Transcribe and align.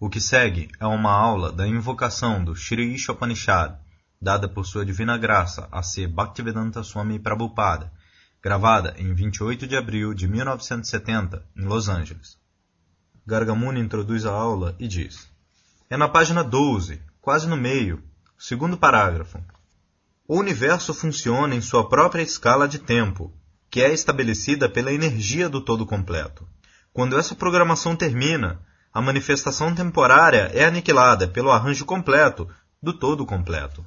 O 0.00 0.08
que 0.08 0.20
segue 0.20 0.70
é 0.78 0.86
uma 0.86 1.10
aula 1.10 1.50
da 1.50 1.66
invocação 1.66 2.44
do 2.44 2.54
Sri 2.54 2.94
Ishopanishad, 2.94 3.76
dada 4.22 4.48
por 4.48 4.64
sua 4.64 4.86
divina 4.86 5.18
graça 5.18 5.68
a 5.72 5.82
ser 5.82 6.06
Bhaktivedanta 6.06 6.84
Swami 6.84 7.18
Prabhupada, 7.18 7.92
gravada 8.40 8.94
em 8.96 9.12
28 9.12 9.66
de 9.66 9.76
abril 9.76 10.14
de 10.14 10.28
1970, 10.28 11.44
em 11.56 11.64
Los 11.64 11.88
Angeles. 11.88 12.38
Gargamuni 13.26 13.80
introduz 13.80 14.24
a 14.24 14.30
aula 14.30 14.76
e 14.78 14.86
diz: 14.86 15.28
É 15.90 15.96
na 15.96 16.08
página 16.08 16.44
12, 16.44 17.02
quase 17.20 17.48
no 17.48 17.56
meio, 17.56 18.00
segundo 18.38 18.78
parágrafo. 18.78 19.42
O 20.28 20.38
universo 20.38 20.94
funciona 20.94 21.56
em 21.56 21.60
sua 21.60 21.88
própria 21.88 22.22
escala 22.22 22.68
de 22.68 22.78
tempo, 22.78 23.32
que 23.68 23.82
é 23.82 23.92
estabelecida 23.92 24.68
pela 24.68 24.92
energia 24.92 25.48
do 25.48 25.60
todo 25.60 25.84
completo. 25.84 26.48
Quando 26.92 27.18
essa 27.18 27.34
programação 27.34 27.96
termina, 27.96 28.60
a 28.98 29.00
manifestação 29.00 29.72
temporária 29.72 30.50
é 30.52 30.64
aniquilada 30.64 31.28
pelo 31.28 31.52
arranjo 31.52 31.84
completo 31.84 32.50
do 32.82 32.92
todo 32.92 33.24
completo. 33.24 33.86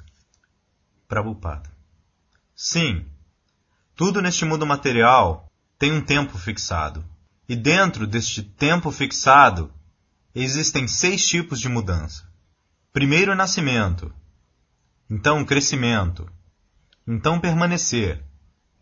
Prabhupada. 1.06 1.70
Sim, 2.56 3.04
tudo 3.94 4.22
neste 4.22 4.46
mundo 4.46 4.64
material 4.64 5.52
tem 5.78 5.92
um 5.92 6.00
tempo 6.00 6.38
fixado. 6.38 7.04
E 7.46 7.54
dentro 7.54 8.06
deste 8.06 8.42
tempo 8.42 8.90
fixado 8.90 9.70
existem 10.34 10.88
seis 10.88 11.28
tipos 11.28 11.60
de 11.60 11.68
mudança. 11.68 12.26
Primeiro, 12.90 13.34
nascimento. 13.34 14.10
Então, 15.10 15.44
crescimento. 15.44 16.26
Então, 17.06 17.38
permanecer. 17.38 18.24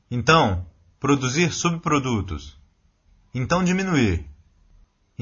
Então, 0.09 0.65
produzir 1.01 1.53
subprodutos. 1.53 2.57
Então, 3.35 3.65
diminuir 3.65 4.31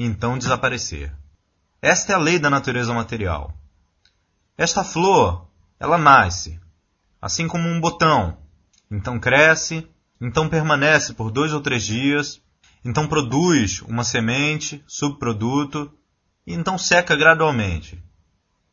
então 0.05 0.37
desaparecer. 0.37 1.13
Esta 1.81 2.13
é 2.13 2.15
a 2.15 2.19
lei 2.19 2.39
da 2.39 2.49
natureza 2.49 2.93
material. 2.93 3.53
Esta 4.57 4.83
flor, 4.83 5.47
ela 5.79 5.97
nasce, 5.97 6.59
assim 7.21 7.47
como 7.47 7.67
um 7.67 7.79
botão, 7.79 8.37
então 8.91 9.19
cresce, 9.19 9.87
então 10.19 10.49
permanece 10.49 11.13
por 11.13 11.31
dois 11.31 11.53
ou 11.53 11.61
três 11.61 11.83
dias, 11.83 12.41
então 12.83 13.07
produz 13.07 13.81
uma 13.83 14.03
semente, 14.03 14.83
subproduto, 14.87 15.91
e 16.45 16.53
então 16.53 16.77
seca 16.77 17.15
gradualmente. 17.15 18.03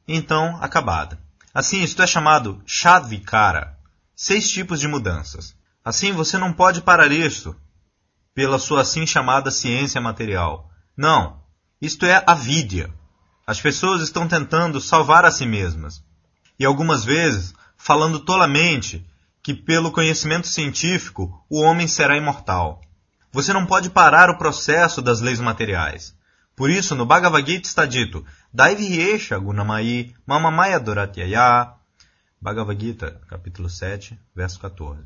Então, 0.08 0.56
acabada. 0.61 1.18
Assim, 1.52 1.83
isto 1.83 2.02
é 2.02 2.06
chamado 2.06 2.62
Shadvikara, 2.66 3.78
seis 4.14 4.50
tipos 4.50 4.78
de 4.78 4.86
mudanças. 4.88 5.56
Assim, 5.84 6.12
você 6.12 6.38
não 6.38 6.52
pode 6.52 6.83
parar 6.83 7.11
isto 7.11 7.56
pela 8.34 8.58
sua 8.58 8.83
assim 8.83 9.06
chamada 9.06 9.50
ciência 9.50 10.00
material, 10.00 10.70
não, 10.97 11.42
isto 11.80 12.06
é 12.06 12.25
a 12.27 12.34
vidya. 12.34 12.91
As 13.47 13.61
pessoas 13.61 14.00
estão 14.00 14.27
tentando 14.27 14.80
salvar 14.80 15.25
a 15.25 15.30
si 15.30 15.44
mesmas. 15.44 16.02
E 16.58 16.64
algumas 16.64 17.05
vezes 17.05 17.55
falando 17.77 18.20
tolamente 18.20 19.06
que 19.42 19.55
pelo 19.55 19.92
conhecimento 19.92 20.48
científico 20.48 21.44
o 21.48 21.61
homem 21.61 21.86
será 21.86 22.17
imortal. 22.17 22.80
Você 23.30 23.52
não 23.52 23.67
pode 23.67 23.91
parar 23.91 24.30
o 24.30 24.39
processo 24.39 25.02
das 25.02 25.20
leis 25.20 25.39
materiais. 25.39 26.17
Por 26.56 26.70
isso, 26.70 26.94
no 26.94 27.05
Bhagavad 27.05 27.47
Gita 27.47 27.69
está 27.69 27.84
dito, 27.84 28.24
Daivyesha 28.52 29.39
Gunamai 29.39 30.14
Mamamaya 30.27 30.80
Doratyaya. 30.80 31.74
Bhagavad 32.41 32.80
Gita, 32.80 33.20
capítulo 33.28 33.69
7, 33.69 34.19
verso 34.34 34.58
14. 34.58 35.02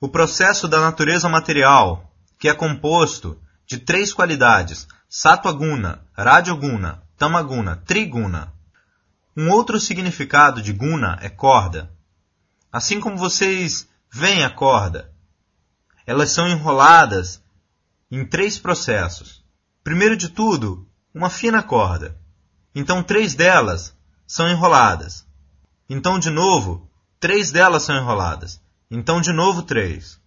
O 0.00 0.08
processo 0.08 0.66
da 0.66 0.80
natureza 0.80 1.28
material, 1.28 2.10
que 2.38 2.48
é 2.48 2.54
composto 2.54 3.38
de 3.66 3.78
três 3.78 4.12
qualidades, 4.12 4.86
Sattva-guna, 5.08 6.04
Rajoguna, 6.12 7.02
Tamaguna, 7.16 7.76
Triguna. 7.76 8.52
Um 9.36 9.50
outro 9.50 9.80
significado 9.80 10.60
de 10.60 10.72
guna 10.72 11.18
é 11.20 11.28
corda. 11.28 11.90
Assim 12.72 13.00
como 13.00 13.16
vocês 13.16 13.88
veem 14.10 14.44
a 14.44 14.50
corda, 14.50 15.12
elas 16.06 16.30
são 16.30 16.48
enroladas 16.48 17.42
em 18.10 18.24
três 18.24 18.58
processos. 18.58 19.44
Primeiro 19.82 20.16
de 20.16 20.28
tudo, 20.28 20.88
uma 21.14 21.30
fina 21.30 21.62
corda. 21.62 22.18
Então, 22.74 23.02
três 23.02 23.34
delas 23.34 23.96
são 24.26 24.48
enroladas. 24.48 25.24
Então, 25.88 26.18
de 26.18 26.30
novo, 26.30 26.90
três 27.20 27.50
delas 27.50 27.84
são 27.84 27.96
enroladas. 27.96 28.60
Então, 28.90 29.20
de 29.20 29.32
novo, 29.32 29.62
três. 29.62 30.20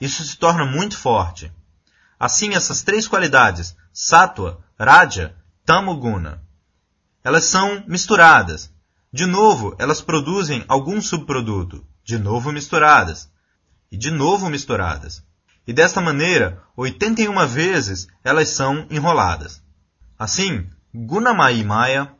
Isso 0.00 0.24
se 0.24 0.36
torna 0.36 0.64
muito 0.64 0.96
forte. 0.96 1.52
Assim, 2.24 2.54
essas 2.54 2.82
três 2.82 3.06
qualidades, 3.06 3.76
Sattva, 3.92 4.58
Raja, 4.80 5.36
Tamoguna, 5.62 6.42
elas 7.22 7.44
são 7.44 7.84
misturadas. 7.86 8.72
De 9.12 9.26
novo, 9.26 9.76
elas 9.78 10.00
produzem 10.00 10.64
algum 10.66 11.02
subproduto. 11.02 11.86
De 12.02 12.16
novo 12.16 12.50
misturadas. 12.50 13.30
E 13.92 13.98
de 13.98 14.10
novo 14.10 14.48
misturadas. 14.48 15.22
E 15.66 15.72
desta 15.74 16.00
maneira, 16.00 16.62
81 16.78 17.46
vezes 17.46 18.06
elas 18.24 18.48
são 18.48 18.86
enroladas. 18.88 19.62
Assim, 20.18 20.66
Gunamai 20.94 21.62
Maya, 21.62 22.10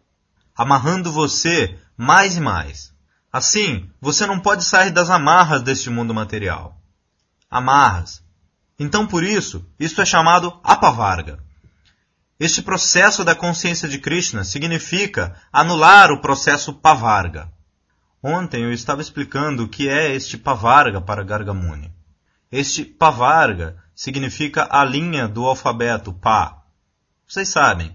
amarrando 0.54 1.10
você 1.10 1.78
mais 1.96 2.36
e 2.36 2.40
mais. 2.42 2.92
Assim, 3.32 3.88
você 4.02 4.26
não 4.26 4.38
pode 4.38 4.64
sair 4.64 4.90
das 4.90 5.08
amarras 5.08 5.62
deste 5.62 5.88
mundo 5.88 6.12
material. 6.12 6.78
Amarras, 7.50 8.22
então, 8.78 9.06
por 9.06 9.22
isso, 9.22 9.64
isto 9.78 10.00
é 10.02 10.04
chamado 10.04 10.58
apavarga. 10.62 11.38
Este 12.38 12.60
processo 12.60 13.24
da 13.24 13.34
consciência 13.34 13.88
de 13.88 13.98
Krishna 13.98 14.42
significa 14.42 15.40
anular 15.52 16.10
o 16.10 16.20
processo 16.20 16.72
pavarga. 16.72 17.52
Ontem 18.20 18.62
eu 18.62 18.72
estava 18.72 19.00
explicando 19.00 19.64
o 19.64 19.68
que 19.68 19.88
é 19.88 20.12
este 20.12 20.36
pavarga 20.36 21.00
para 21.00 21.22
Gargamuni. 21.22 21.92
Este 22.50 22.84
pavarga 22.84 23.76
significa 23.94 24.66
a 24.68 24.84
linha 24.84 25.28
do 25.28 25.44
alfabeto 25.44 26.12
pa. 26.12 26.62
Vocês 27.26 27.48
sabem, 27.48 27.94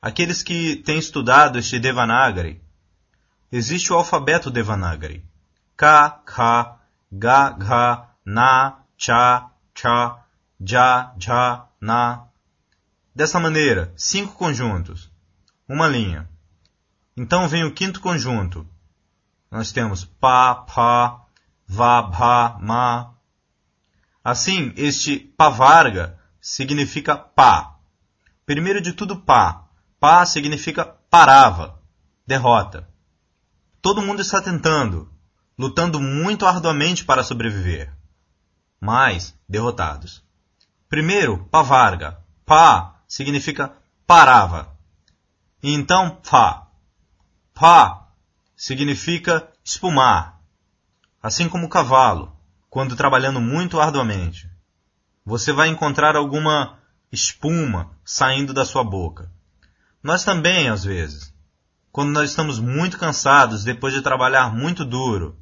aqueles 0.00 0.42
que 0.42 0.76
têm 0.76 0.98
estudado 0.98 1.58
este 1.58 1.78
Devanagari, 1.78 2.62
existe 3.52 3.92
o 3.92 3.96
alfabeto 3.96 4.50
Devanagari. 4.50 5.22
Ka, 5.76 6.08
Kha, 6.24 6.78
Ga, 7.12 7.50
Gha, 7.50 8.08
Na, 8.24 8.78
Cha, 8.96 9.50
cha, 9.74 10.24
ja, 10.60 11.14
ja, 11.18 11.66
na. 11.80 12.26
Dessa 13.14 13.38
maneira, 13.38 13.92
cinco 13.96 14.34
conjuntos, 14.34 15.10
uma 15.68 15.86
linha. 15.86 16.28
Então 17.16 17.48
vem 17.48 17.64
o 17.64 17.72
quinto 17.72 18.00
conjunto. 18.00 18.66
Nós 19.50 19.72
temos 19.72 20.04
pa, 20.04 20.54
pa, 20.54 21.26
va, 21.66 22.02
bha, 22.02 22.58
ma. 22.60 23.14
Assim, 24.22 24.72
este 24.76 25.18
pavarga 25.18 26.18
significa 26.40 27.16
pá. 27.16 27.76
Primeiro 28.46 28.80
de 28.80 28.92
tudo, 28.92 29.16
pá. 29.16 29.64
Pá 30.00 30.24
significa 30.26 30.84
parava, 30.84 31.80
derrota. 32.26 32.88
Todo 33.80 34.02
mundo 34.02 34.22
está 34.22 34.40
tentando, 34.40 35.10
lutando 35.58 36.00
muito 36.00 36.46
arduamente 36.46 37.04
para 37.04 37.22
sobreviver 37.22 37.92
mais 38.84 39.34
derrotados. 39.48 40.22
Primeiro, 40.90 41.46
pavarga. 41.50 42.18
Pa 42.44 43.00
significa 43.08 43.72
parava. 44.06 44.76
E 45.62 45.72
então, 45.72 46.20
pa. 46.30 46.68
Pa 47.54 48.08
significa 48.54 49.48
espumar. 49.64 50.38
Assim 51.22 51.48
como 51.48 51.70
cavalo, 51.70 52.36
quando 52.68 52.94
trabalhando 52.94 53.40
muito 53.40 53.80
arduamente. 53.80 54.50
Você 55.24 55.50
vai 55.50 55.68
encontrar 55.68 56.14
alguma 56.14 56.78
espuma 57.10 57.90
saindo 58.04 58.52
da 58.52 58.66
sua 58.66 58.84
boca. 58.84 59.32
Nós 60.02 60.24
também, 60.24 60.68
às 60.68 60.84
vezes, 60.84 61.32
quando 61.90 62.10
nós 62.10 62.28
estamos 62.28 62.58
muito 62.58 62.98
cansados 62.98 63.64
depois 63.64 63.94
de 63.94 64.02
trabalhar 64.02 64.54
muito 64.54 64.84
duro, 64.84 65.38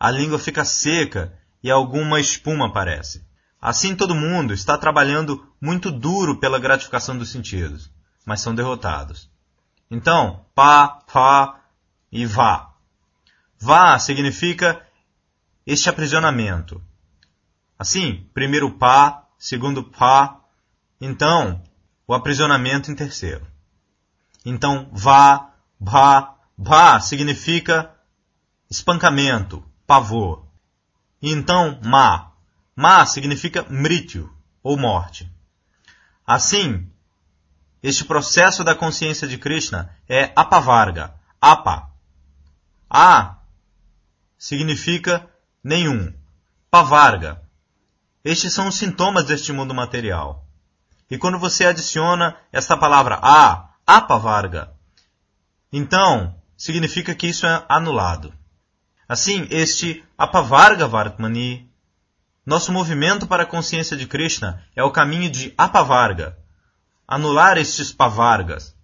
a 0.00 0.10
língua 0.10 0.40
fica 0.40 0.64
seca 0.64 1.38
e 1.64 1.70
alguma 1.70 2.20
espuma 2.20 2.66
aparece. 2.66 3.26
Assim 3.58 3.96
todo 3.96 4.14
mundo 4.14 4.52
está 4.52 4.76
trabalhando 4.76 5.50
muito 5.58 5.90
duro 5.90 6.38
pela 6.38 6.58
gratificação 6.58 7.16
dos 7.16 7.30
sentidos, 7.30 7.90
mas 8.26 8.42
são 8.42 8.54
derrotados. 8.54 9.30
Então, 9.90 10.44
pá, 10.54 10.88
pá 11.10 11.62
e 12.12 12.26
vá. 12.26 12.74
Vá 13.58 13.98
significa 13.98 14.86
este 15.66 15.88
aprisionamento. 15.88 16.82
Assim, 17.78 18.28
primeiro 18.34 18.70
pá, 18.72 19.26
segundo 19.38 19.84
pá, 19.84 20.40
então 21.00 21.62
o 22.06 22.12
aprisionamento 22.12 22.90
em 22.90 22.94
terceiro. 22.94 23.46
Então, 24.44 24.90
vá, 24.92 25.54
vá, 25.80 26.36
vá 26.58 27.00
significa 27.00 27.90
espancamento, 28.68 29.64
pavor. 29.86 30.43
E 31.24 31.32
então, 31.32 31.80
ma. 31.82 32.32
Ma 32.76 33.06
significa 33.06 33.64
mrityu, 33.70 34.30
ou 34.62 34.76
morte. 34.76 35.26
Assim, 36.26 36.86
este 37.82 38.04
processo 38.04 38.62
da 38.62 38.74
consciência 38.74 39.26
de 39.26 39.38
Krishna 39.38 39.90
é 40.06 40.34
apavarga, 40.36 41.14
apa. 41.40 41.88
A 42.90 43.36
significa 44.36 45.26
nenhum. 45.62 46.12
Pavarga. 46.70 47.40
Estes 48.22 48.52
são 48.52 48.68
os 48.68 48.74
sintomas 48.74 49.24
deste 49.24 49.50
mundo 49.50 49.72
material. 49.72 50.46
E 51.10 51.16
quando 51.16 51.38
você 51.38 51.64
adiciona 51.64 52.36
esta 52.52 52.76
palavra 52.76 53.18
a, 53.22 53.70
apavarga, 53.86 54.74
então 55.72 56.38
significa 56.54 57.14
que 57.14 57.28
isso 57.28 57.46
é 57.46 57.64
anulado. 57.66 58.30
Assim, 59.08 59.46
este 59.50 60.04
apavarga 60.16 60.86
vartmani, 60.86 61.70
nosso 62.44 62.72
movimento 62.72 63.26
para 63.26 63.44
a 63.44 63.46
consciência 63.46 63.96
de 63.96 64.06
Krishna 64.06 64.62
é 64.76 64.82
o 64.82 64.90
caminho 64.90 65.30
de 65.30 65.52
apavarga, 65.56 66.38
anular 67.06 67.56
estes 67.58 67.92
pavargas. 67.92 68.74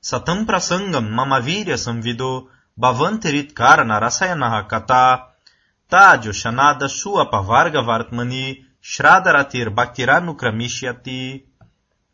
Satam 0.00 0.46
prasangam 0.46 1.02
mamavirya 1.02 1.76
samvido 1.76 2.48
bhavantirit 2.76 3.52
karana 3.52 3.98
rasayanaha 3.98 4.64
kata 4.64 5.30
Tádio 5.90 6.32
Shanada 6.32 6.88
Shua 6.88 7.28
Pavarga 7.28 7.82
Vartmani 7.82 8.64
Shradaratir 8.80 9.68
Bhaktiranukramishyati 9.70 11.44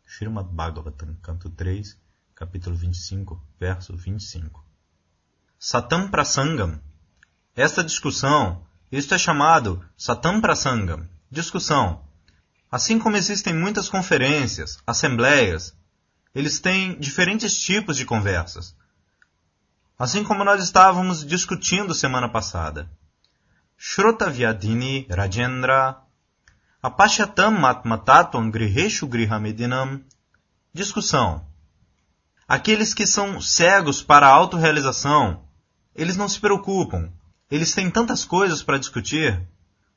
Srimad 0.03 0.47
Bhagavatam, 0.47 1.15
canto 1.21 1.49
3, 1.49 1.95
capítulo 2.33 2.75
25, 2.75 3.39
verso 3.59 3.95
25. 3.95 4.63
Satam 5.59 6.09
Prasangam. 6.09 6.79
Esta 7.57 7.83
discussão, 7.83 8.61
isto 8.91 9.15
é 9.15 9.17
chamado 9.17 9.83
Satam 9.97 10.39
Prasangam, 10.39 11.09
discussão. 11.31 12.03
Assim 12.71 12.99
como 12.99 13.17
existem 13.17 13.51
muitas 13.51 13.89
conferências, 13.89 14.77
assembleias, 14.85 15.75
eles 16.35 16.59
têm 16.59 16.99
diferentes 16.99 17.59
tipos 17.59 17.97
de 17.97 18.05
conversas. 18.05 18.75
Assim 19.97 20.23
como 20.23 20.43
nós 20.43 20.61
estávamos 20.63 21.25
discutindo 21.25 21.95
semana 21.95 22.29
passada. 22.29 22.87
Shrotavyadini 23.75 25.07
Rajendra 25.09 25.97
Apashyatam 26.79 27.49
Matmatatvam 27.49 28.51
Griheshu 28.51 29.07
Grihamedinam 29.07 30.03
Discussão 30.71 31.43
Aqueles 32.47 32.93
que 32.93 33.07
são 33.07 33.41
cegos 33.41 34.03
para 34.03 34.27
a 34.27 34.31
autorrealização, 34.31 35.43
eles 35.95 36.15
não 36.15 36.29
se 36.29 36.39
preocupam. 36.39 37.11
Eles 37.49 37.73
têm 37.73 37.89
tantas 37.89 38.25
coisas 38.25 38.61
para 38.61 38.77
discutir. 38.77 39.41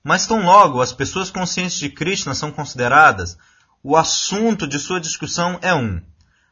Mas 0.02 0.26
tão 0.26 0.44
logo 0.44 0.80
as 0.80 0.92
pessoas 0.92 1.30
conscientes 1.30 1.78
de 1.78 1.90
Krishna 1.90 2.34
são 2.34 2.50
consideradas, 2.50 3.36
o 3.82 3.96
assunto 3.96 4.66
de 4.66 4.78
sua 4.78 5.00
discussão 5.00 5.58
é 5.60 5.74
um. 5.74 6.02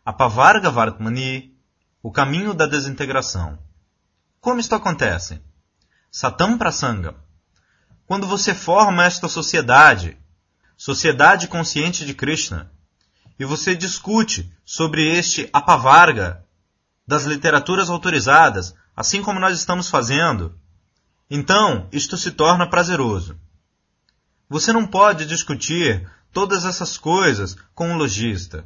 A 0.04 0.12
Pavarga 0.12 0.70
Vartmani, 0.70 1.54
o 2.02 2.10
caminho 2.10 2.52
da 2.52 2.66
desintegração. 2.66 3.58
Como 4.40 4.60
isto 4.60 4.74
acontece? 4.74 5.40
Satam 6.10 6.58
Prasanga. 6.58 7.14
Quando 8.06 8.26
você 8.26 8.54
forma 8.54 9.04
esta 9.04 9.28
sociedade, 9.28 10.16
sociedade 10.76 11.48
consciente 11.48 12.06
de 12.06 12.14
Krishna, 12.14 12.70
e 13.38 13.44
você 13.44 13.74
discute 13.74 14.52
sobre 14.64 15.06
este 15.06 15.48
apavarga 15.52 16.44
das 17.06 17.24
literaturas 17.24 17.88
autorizadas, 17.88 18.74
assim 18.96 19.22
como 19.22 19.38
nós 19.38 19.58
estamos 19.58 19.88
fazendo, 19.88 20.58
então 21.30 21.88
isto 21.92 22.16
se 22.16 22.30
torna 22.30 22.69
prazeroso. 22.69 23.38
Você 24.48 24.72
não 24.72 24.86
pode 24.86 25.26
discutir 25.26 26.10
todas 26.32 26.64
essas 26.64 26.96
coisas 26.96 27.56
com 27.75 27.90
um 27.90 27.96
lojista. 27.96 28.64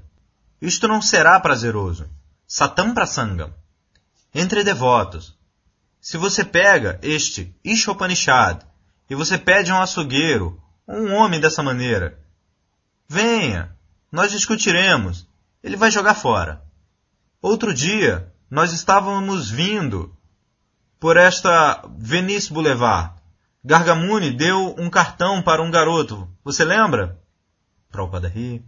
Isto 0.60 0.86
não 0.86 1.02
será 1.02 1.38
prazeroso. 1.40 2.08
Satam 2.46 2.94
Prasangam. 2.94 3.52
Entre 4.34 4.62
devotos, 4.62 5.36
se 6.00 6.16
você 6.16 6.44
pega 6.44 6.98
este 7.02 7.54
Ishopanishad 7.64 8.64
e 9.10 9.14
você 9.14 9.36
pede 9.36 9.70
a 9.70 9.76
um 9.76 9.82
açougueiro, 9.82 10.60
um 10.86 11.12
homem 11.12 11.40
dessa 11.40 11.62
maneira, 11.62 12.18
venha, 13.08 13.76
nós 14.10 14.30
discutiremos, 14.30 15.26
ele 15.62 15.76
vai 15.76 15.90
jogar 15.90 16.14
fora. 16.14 16.62
Outro 17.40 17.74
dia, 17.74 18.32
nós 18.50 18.72
estávamos 18.72 19.50
vindo 19.50 20.16
por 21.02 21.16
esta 21.16 21.82
Venice 21.98 22.52
Boulevard. 22.52 23.12
Gargamuni 23.64 24.30
deu 24.30 24.72
um 24.78 24.88
cartão 24.88 25.42
para 25.42 25.60
um 25.60 25.68
garoto. 25.68 26.30
Você 26.44 26.64
lembra? 26.64 27.20
Prabhupada 27.90 28.28
ri. 28.28 28.64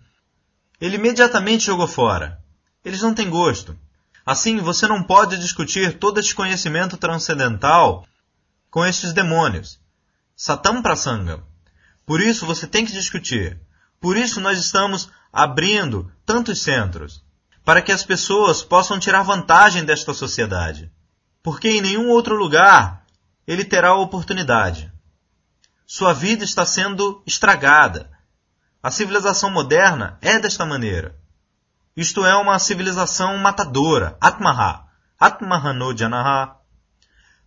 Ele 0.81 0.97
imediatamente 0.97 1.67
jogou 1.67 1.87
fora. 1.87 2.43
Eles 2.85 3.01
não 3.03 3.15
têm 3.15 3.31
gosto. 3.31 3.79
Assim, 4.27 4.59
você 4.59 4.89
não 4.89 5.01
pode 5.01 5.39
discutir 5.39 5.97
todo 5.97 6.19
este 6.19 6.35
conhecimento 6.35 6.97
transcendental 6.97 8.05
com 8.69 8.85
estes 8.85 9.13
demônios. 9.13 9.79
Satam 10.35 10.83
Prasanga. 10.83 11.41
Por 12.05 12.21
isso 12.21 12.45
você 12.45 12.67
tem 12.67 12.85
que 12.85 12.91
discutir. 12.91 13.61
Por 14.01 14.17
isso 14.17 14.41
nós 14.41 14.59
estamos 14.59 15.09
abrindo 15.33 16.11
tantos 16.27 16.61
centros. 16.61 17.23
Para 17.65 17.81
que 17.81 17.93
as 17.93 18.03
pessoas 18.03 18.61
possam 18.61 18.99
tirar 18.99 19.23
vantagem 19.23 19.85
desta 19.85 20.13
sociedade. 20.13 20.91
Porque 21.45 21.69
em 21.69 21.83
nenhum 21.83 22.09
outro 22.09 22.35
lugar 22.35 23.05
ele 23.47 23.67
terá 23.67 23.89
a 23.89 23.97
oportunidade. 23.97 24.91
Sua 25.87 26.15
vida 26.15 26.43
está 26.43 26.65
sendo 26.65 27.23
estragada. 27.27 28.11
A 28.83 28.91
civilização 28.91 29.51
moderna 29.51 30.17
é 30.23 30.39
desta 30.39 30.65
maneira. 30.65 31.21
Isto 31.95 32.25
é 32.25 32.35
uma 32.35 32.59
civilização 32.59 33.37
matadora, 33.37 34.17
Atmaha, 34.23 34.87
Atmahano 35.21 35.95
Janaha. 35.95 36.57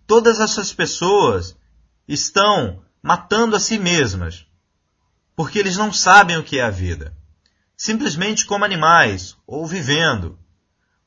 Todas 0.05 0.39
essas 0.39 0.71
pessoas 0.71 1.57
estão 2.07 2.83
matando 3.01 3.55
a 3.55 3.59
si 3.59 3.79
mesmas, 3.79 4.45
porque 5.35 5.57
eles 5.57 5.75
não 5.75 5.91
sabem 5.91 6.37
o 6.37 6.43
que 6.43 6.59
é 6.59 6.63
a 6.63 6.69
vida. 6.69 7.17
Simplesmente 7.75 8.45
como 8.45 8.63
animais, 8.63 9.35
ou 9.47 9.65
vivendo. 9.65 10.37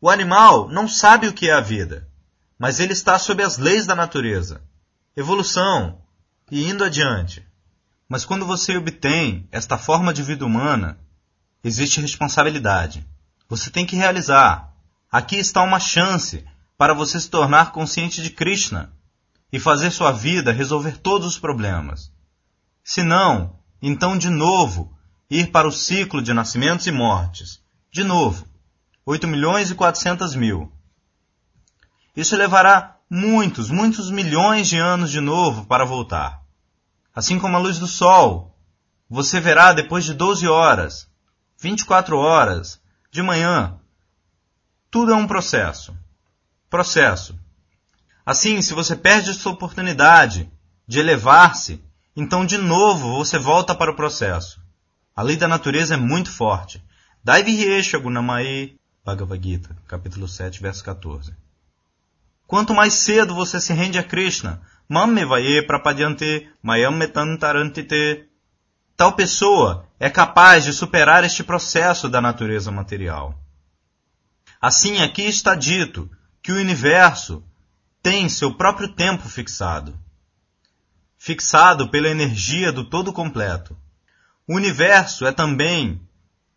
O 0.01 0.11
animal 0.11 0.69
não 0.69 0.89
sabe 0.89 1.29
o 1.29 1.33
que 1.33 1.49
é 1.49 1.53
a 1.53 1.61
vida, 1.61 2.10
mas 2.61 2.79
ele 2.79 2.93
está 2.93 3.19
sob 3.19 3.43
as 3.43 3.57
leis 3.57 3.87
da 3.87 3.95
natureza, 3.95 4.61
evolução 5.17 6.03
e 6.51 6.69
indo 6.69 6.85
adiante. 6.85 7.43
Mas 8.07 8.23
quando 8.27 8.45
você 8.45 8.77
obtém 8.77 9.49
esta 9.51 9.79
forma 9.79 10.13
de 10.13 10.23
vida 10.23 10.45
humana, 10.45 10.99
existe 11.65 12.03
responsabilidade. 12.03 13.03
Você 13.49 13.71
tem 13.71 13.87
que 13.87 13.97
realizar. 13.97 14.75
Aqui 15.11 15.37
está 15.37 15.63
uma 15.63 15.81
chance 15.81 16.45
para 16.77 16.93
você 16.93 17.19
se 17.19 17.31
tornar 17.31 17.73
consciente 17.73 18.23
de 18.23 18.29
Krishna 18.29 18.93
e 19.51 19.59
fazer 19.59 19.91
sua 19.91 20.13
vida 20.13 20.53
resolver 20.53 20.99
todos 20.99 21.27
os 21.27 21.39
problemas. 21.39 22.13
Se 22.85 23.03
não, 23.03 23.59
então 23.81 24.19
de 24.19 24.29
novo 24.29 24.95
ir 25.31 25.51
para 25.51 25.67
o 25.67 25.73
ciclo 25.73 26.21
de 26.21 26.35
nascimentos 26.35 26.87
e 26.87 26.93
mortes. 26.93 27.63
De 27.91 28.05
novo. 28.05 28.47
8 29.07 29.27
milhões 29.27 29.71
e 29.71 29.75
400 29.75 30.35
mil. 30.35 30.71
Isso 32.21 32.37
levará 32.37 32.99
muitos, 33.09 33.71
muitos 33.71 34.11
milhões 34.11 34.69
de 34.69 34.77
anos 34.77 35.11
de 35.11 35.23
novo 35.23 35.65
para 35.65 35.87
voltar. 35.87 36.43
Assim 37.15 37.39
como 37.39 37.57
a 37.57 37.59
luz 37.59 37.79
do 37.79 37.87
sol, 37.87 38.55
você 39.09 39.41
verá 39.41 39.73
depois 39.73 40.05
de 40.05 40.13
12 40.13 40.47
horas, 40.47 41.09
24 41.59 42.19
horas, 42.19 42.79
de 43.11 43.23
manhã. 43.23 43.81
Tudo 44.91 45.15
é 45.15 45.17
um 45.17 45.27
processo. 45.27 45.97
Processo. 46.69 47.41
Assim, 48.27 48.61
se 48.61 48.75
você 48.75 48.95
perde 48.95 49.31
essa 49.31 49.49
oportunidade 49.49 50.47
de 50.87 50.99
elevar-se, 50.99 51.83
então 52.15 52.45
de 52.45 52.59
novo 52.59 53.17
você 53.17 53.39
volta 53.39 53.75
para 53.75 53.91
o 53.91 53.97
processo. 53.97 54.61
A 55.17 55.23
lei 55.23 55.39
da 55.39 55.49
natureza 55.49 55.95
é 55.95 55.97
muito 55.97 56.31
forte. 56.31 56.85
Daivihyesha 57.25 57.99
Gunamai, 57.99 58.75
Bhagavad 59.03 59.43
Gita, 59.43 59.75
capítulo 59.89 60.29
7, 60.29 60.61
verso 60.61 60.85
14. 60.85 61.35
Quanto 62.51 62.75
mais 62.75 62.95
cedo 62.95 63.33
você 63.33 63.61
se 63.61 63.73
rende 63.73 63.97
a 63.97 64.03
Krishna, 64.03 64.61
Mamme 64.89 65.25
vaye 65.25 65.65
prapadyante 65.65 66.51
mayam 66.61 66.91
metantarantite, 66.91 68.27
Tal 68.97 69.13
pessoa 69.13 69.87
é 70.01 70.11
capaz 70.11 70.65
de 70.65 70.73
superar 70.73 71.23
este 71.23 71.45
processo 71.45 72.09
da 72.09 72.21
natureza 72.21 72.73
material. 72.73 73.41
Assim, 74.61 75.01
aqui 75.01 75.23
está 75.23 75.55
dito 75.55 76.11
que 76.43 76.51
o 76.51 76.57
universo 76.57 77.41
tem 78.03 78.29
seu 78.29 78.53
próprio 78.57 78.89
tempo 78.97 79.29
fixado 79.29 79.97
fixado 81.17 81.89
pela 81.89 82.09
energia 82.09 82.73
do 82.73 82.83
todo 82.83 83.13
completo. 83.13 83.77
O 84.49 84.57
universo 84.57 85.25
é 85.25 85.31
também 85.31 86.03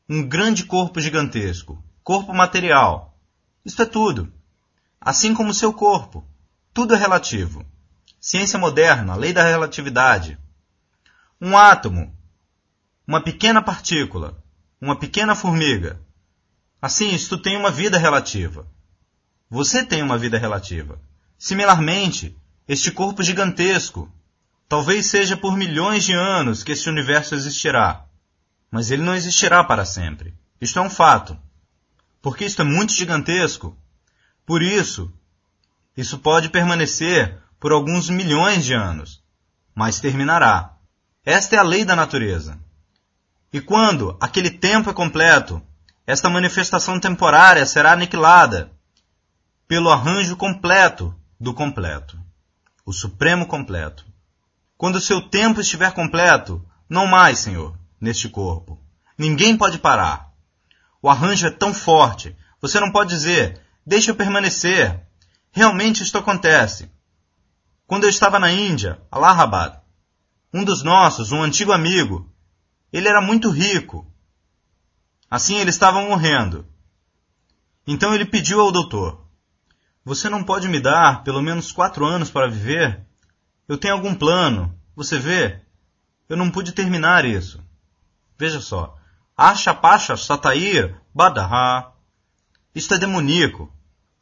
um 0.09 0.27
grande 0.27 0.65
corpo 0.65 0.99
gigantesco, 0.99 1.83
corpo 2.01 2.33
material. 2.33 3.15
Isto 3.63 3.83
é 3.83 3.85
tudo. 3.85 4.33
Assim 5.03 5.33
como 5.33 5.53
seu 5.53 5.73
corpo. 5.73 6.25
Tudo 6.73 6.95
é 6.95 6.97
relativo. 6.97 7.65
Ciência 8.19 8.57
moderna, 8.57 9.15
lei 9.15 9.33
da 9.33 9.43
relatividade. 9.43 10.37
Um 11.39 11.57
átomo 11.57 12.11
uma 13.05 13.21
pequena 13.21 13.61
partícula, 13.61 14.41
uma 14.79 14.97
pequena 14.97 15.35
formiga. 15.35 15.99
Assim, 16.81 17.13
isto 17.13 17.37
tem 17.37 17.57
uma 17.57 17.69
vida 17.69 17.97
relativa. 17.97 18.65
Você 19.49 19.85
tem 19.85 20.01
uma 20.01 20.17
vida 20.17 20.37
relativa. 20.37 20.99
Similarmente, 21.37 22.35
este 22.67 22.91
corpo 22.91 23.21
gigantesco, 23.21 24.09
talvez 24.69 25.05
seja 25.05 25.35
por 25.35 25.57
milhões 25.57 26.05
de 26.05 26.13
anos 26.13 26.63
que 26.63 26.71
este 26.71 26.89
universo 26.89 27.35
existirá, 27.35 28.05
mas 28.71 28.89
ele 28.89 29.03
não 29.03 29.13
existirá 29.13 29.63
para 29.63 29.85
sempre. 29.85 30.33
Isto 30.61 30.79
é 30.79 30.81
um 30.81 30.89
fato. 30.89 31.37
Porque 32.21 32.45
isto 32.45 32.61
é 32.61 32.65
muito 32.65 32.93
gigantesco. 32.93 33.77
Por 34.45 34.61
isso, 34.61 35.11
isso 35.95 36.19
pode 36.19 36.49
permanecer 36.49 37.37
por 37.59 37.71
alguns 37.71 38.09
milhões 38.09 38.65
de 38.65 38.73
anos, 38.73 39.23
mas 39.73 39.99
terminará. 39.99 40.73
Esta 41.25 41.55
é 41.55 41.59
a 41.59 41.63
lei 41.63 41.85
da 41.85 41.95
natureza. 41.95 42.59
E 43.51 43.61
quando 43.61 44.17
aquele 44.19 44.49
tempo 44.49 44.89
é 44.89 44.93
completo, 44.93 45.61
esta 46.05 46.29
manifestação 46.29 46.99
temporária 46.99 47.65
será 47.65 47.93
aniquilada 47.93 48.71
pelo 49.67 49.89
arranjo 49.89 50.35
completo 50.35 51.15
do 51.39 51.53
completo, 51.53 52.19
o 52.85 52.91
supremo 52.91 53.45
completo. 53.45 54.05
Quando 54.77 54.97
o 54.97 55.01
seu 55.01 55.21
tempo 55.21 55.61
estiver 55.61 55.93
completo, 55.93 56.63
não 56.89 57.07
mais, 57.07 57.39
Senhor, 57.39 57.77
neste 58.01 58.27
corpo. 58.27 58.77
Ninguém 59.17 59.55
pode 59.55 59.79
parar. 59.79 60.31
O 61.01 61.09
arranjo 61.09 61.47
é 61.47 61.51
tão 61.51 61.73
forte, 61.73 62.35
você 62.61 62.79
não 62.79 62.91
pode 62.91 63.09
dizer, 63.09 63.61
deixe 63.85 64.11
eu 64.11 64.15
permanecer. 64.15 65.01
Realmente 65.51 66.03
isto 66.03 66.17
acontece. 66.17 66.91
Quando 67.85 68.05
eu 68.05 68.09
estava 68.09 68.39
na 68.39 68.51
Índia, 68.51 69.01
Allahabad, 69.11 69.79
um 70.53 70.63
dos 70.63 70.83
nossos, 70.83 71.31
um 71.31 71.43
antigo 71.43 71.71
amigo, 71.71 72.31
ele 72.91 73.07
era 73.07 73.21
muito 73.21 73.49
rico. 73.49 74.11
Assim 75.29 75.57
ele 75.57 75.69
estava 75.69 76.01
morrendo. 76.01 76.65
Então 77.87 78.13
ele 78.13 78.25
pediu 78.25 78.61
ao 78.61 78.71
doutor: 78.71 79.25
Você 80.05 80.29
não 80.29 80.43
pode 80.43 80.67
me 80.67 80.79
dar 80.79 81.23
pelo 81.23 81.41
menos 81.41 81.71
quatro 81.71 82.05
anos 82.05 82.29
para 82.29 82.49
viver? 82.49 83.05
Eu 83.67 83.77
tenho 83.77 83.93
algum 83.93 84.13
plano. 84.13 84.77
Você 84.95 85.17
vê? 85.17 85.61
Eu 86.29 86.37
não 86.37 86.51
pude 86.51 86.71
terminar 86.71 87.25
isso. 87.25 87.59
Veja 88.37 88.61
só. 88.61 88.95
Acha 89.35 89.73
pacha 89.73 90.15
satair 90.15 90.95
badaha. 91.13 91.92
Isto 92.73 92.95
é 92.95 92.97
demoníaco. 92.97 93.71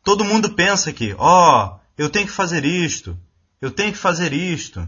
Todo 0.03 0.25
mundo 0.25 0.53
pensa 0.53 0.91
que, 0.91 1.15
ó, 1.17 1.65
oh, 1.65 1.79
eu 1.98 2.10
tenho 2.10 2.27
que 2.27 2.34
fazer 2.34 2.65
isto, 2.65 3.17
eu 3.62 3.72
tenho 3.72 3.91
que 3.91 3.98
fazer 3.98 4.34
isto. 4.34 4.88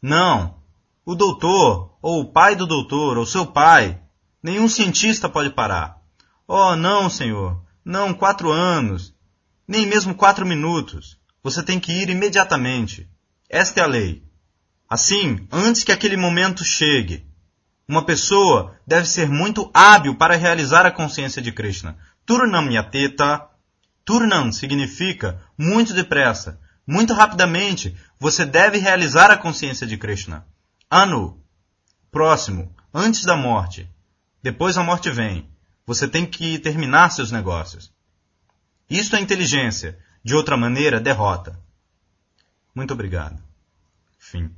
Não. 0.00 0.58
O 1.04 1.14
doutor, 1.14 1.96
ou 2.02 2.20
o 2.20 2.32
pai 2.32 2.54
do 2.54 2.66
doutor, 2.66 3.18
ou 3.18 3.26
seu 3.26 3.46
pai, 3.46 4.00
nenhum 4.42 4.68
cientista 4.68 5.28
pode 5.28 5.50
parar. 5.50 6.00
Oh, 6.46 6.76
não, 6.76 7.08
senhor. 7.08 7.62
Não, 7.84 8.12
quatro 8.12 8.50
anos. 8.50 9.14
Nem 9.66 9.86
mesmo 9.86 10.14
quatro 10.14 10.44
minutos. 10.44 11.18
Você 11.42 11.62
tem 11.62 11.80
que 11.80 11.92
ir 11.92 12.10
imediatamente. 12.10 13.08
Esta 13.48 13.80
é 13.80 13.82
a 13.82 13.86
lei. 13.86 14.22
Assim, 14.88 15.48
antes 15.50 15.82
que 15.82 15.90
aquele 15.90 16.16
momento 16.16 16.62
chegue, 16.62 17.26
uma 17.88 18.04
pessoa 18.04 18.76
deve 18.86 19.08
ser 19.08 19.28
muito 19.28 19.70
hábil 19.72 20.14
para 20.16 20.36
realizar 20.36 20.84
a 20.84 20.90
consciência 20.90 21.40
de 21.40 21.50
Krishna. 21.50 21.96
Turnam 22.26 22.70
yateta. 22.70 23.48
Turnam 24.04 24.52
significa 24.52 25.40
muito 25.56 25.94
depressa, 25.94 26.60
muito 26.86 27.12
rapidamente. 27.12 27.96
Você 28.18 28.44
deve 28.44 28.78
realizar 28.78 29.30
a 29.30 29.36
consciência 29.36 29.86
de 29.86 29.96
Krishna. 29.96 30.46
Anu, 30.90 31.40
próximo, 32.10 32.74
antes 32.92 33.24
da 33.24 33.36
morte. 33.36 33.88
Depois 34.42 34.76
a 34.76 34.82
morte 34.82 35.10
vem. 35.10 35.48
Você 35.86 36.08
tem 36.08 36.26
que 36.26 36.58
terminar 36.58 37.10
seus 37.10 37.30
negócios. 37.30 37.92
Isto 38.88 39.16
é 39.16 39.20
inteligência. 39.20 39.98
De 40.24 40.34
outra 40.34 40.56
maneira, 40.56 41.00
derrota. 41.00 41.58
Muito 42.74 42.92
obrigado. 42.94 43.42
Fim. 44.18 44.54